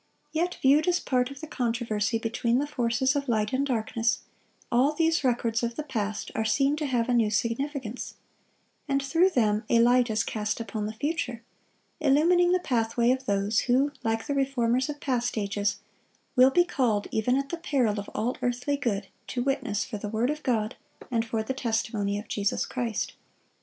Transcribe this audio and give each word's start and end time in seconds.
Yet 0.31 0.57
viewed 0.63 0.87
as 0.87 0.97
a 0.97 1.03
part 1.03 1.29
of 1.29 1.41
the 1.41 1.47
controversy 1.47 2.17
between 2.17 2.57
the 2.57 2.65
forces 2.65 3.15
of 3.15 3.29
light 3.29 3.53
and 3.53 3.63
darkness, 3.63 4.21
all 4.71 4.93
these 4.93 5.23
records 5.23 5.61
of 5.61 5.75
the 5.75 5.83
past 5.83 6.31
are 6.33 6.43
seen 6.43 6.75
to 6.77 6.87
have 6.87 7.07
a 7.07 7.13
new 7.13 7.29
significance; 7.29 8.15
and 8.87 9.03
through 9.03 9.29
them 9.29 9.63
a 9.69 9.77
light 9.77 10.09
is 10.09 10.23
cast 10.23 10.59
upon 10.59 10.87
the 10.87 10.93
future, 10.93 11.43
illumining 11.99 12.51
the 12.51 12.59
pathway 12.59 13.11
of 13.11 13.27
those 13.27 13.59
who, 13.69 13.91
like 14.03 14.25
the 14.25 14.33
reformers 14.33 14.89
of 14.89 14.99
past 14.99 15.37
ages, 15.37 15.77
will 16.35 16.49
be 16.49 16.65
called, 16.65 17.05
even 17.11 17.37
at 17.37 17.49
the 17.49 17.57
peril 17.57 17.99
of 17.99 18.09
all 18.15 18.35
earthly 18.41 18.77
good, 18.77 19.05
to 19.27 19.43
witness 19.43 19.85
"for 19.85 19.99
the 19.99 20.09
word 20.09 20.31
of 20.31 20.41
God, 20.41 20.75
and 21.11 21.23
for 21.23 21.43
the 21.43 21.53
testimony 21.53 22.17
of 22.17 22.27
Jesus 22.27 22.65
Christ." 22.65 23.13